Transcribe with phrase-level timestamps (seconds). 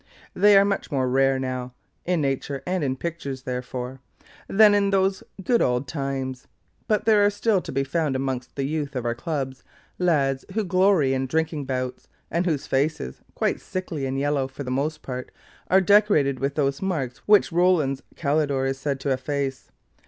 [0.33, 4.01] They are much more rare now (in nature, and in pictures, therefore,)
[4.47, 6.47] than in those good old times;
[6.87, 9.63] but there are still to be found amongst the youth of our Clubs
[9.99, 14.71] lads who glory in drinking bouts, and whose faces, quite sickly and yellow, for the
[14.71, 15.29] most part
[15.69, 19.69] are decorated with those marks which Rowland's Kalydor is said to efface.